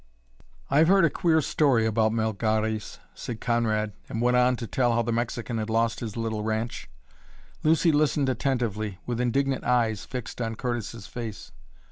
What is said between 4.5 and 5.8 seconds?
to tell how the Mexican had